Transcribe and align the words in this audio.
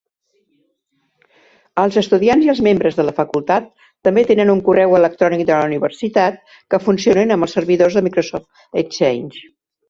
Els 1.81 1.97
estudiants 2.01 2.47
i 2.47 2.49
els 2.53 2.61
membres 2.67 2.97
de 2.99 3.05
la 3.09 3.13
facultat 3.19 3.67
també 4.07 4.23
tenen 4.31 4.53
un 4.55 4.63
correu 4.71 4.95
electrònic 5.01 5.45
de 5.51 5.55
la 5.59 5.69
universitat, 5.71 6.41
que 6.73 6.81
funcionen 6.87 7.37
amb 7.37 7.49
els 7.51 7.55
servidors 7.59 8.01
de 8.01 8.05
Microsoft 8.09 8.83
Exchange. 8.85 9.45